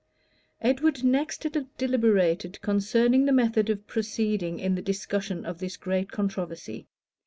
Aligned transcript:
Edward 0.61 1.03
next 1.03 1.45
deliberated 1.77 2.59
concerning 2.63 3.25
the 3.27 3.31
method 3.31 3.69
of 3.69 3.85
proceeding 3.85 4.59
in 4.59 4.73
the 4.73 4.81
discussion 4.81 5.45
of 5.45 5.59
this 5.59 5.77
great 5.77 6.11
controversy. 6.11 6.87